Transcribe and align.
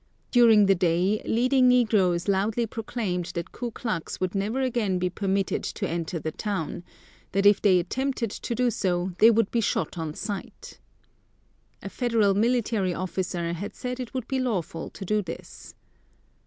During 0.31 0.65
the 0.65 0.73
day 0.73 1.21
leading 1.25 1.67
negroes 1.67 2.27
loudly 2.27 2.65
proclaimed 2.65 3.25
that 3.35 3.51
Ku 3.51 3.69
Klux 3.69 4.19
would 4.19 4.33
never 4.33 4.59
again 4.59 4.97
be 4.97 5.11
permitted 5.11 5.61
to 5.61 5.87
enter 5.87 6.17
the 6.17 6.31
town; 6.31 6.83
that 7.33 7.45
if 7.45 7.61
they 7.61 7.77
attempted 7.77 8.31
to 8.31 8.55
do 8.55 8.71
so, 8.71 9.11
they 9.19 9.29
would 9.29 9.51
be 9.51 9.61
shot 9.61 9.99
on 9.99 10.15
sight. 10.15 10.79
A 11.83 11.89
federal 11.89 12.33
military 12.33 12.95
officer 12.95 13.53
had 13.53 13.75
said 13.75 13.99
it 13.99 14.11
would 14.15 14.27
be 14.27 14.39
lawful 14.39 14.89
to 14.89 15.05
do 15.05 15.21
this. 15.21 15.75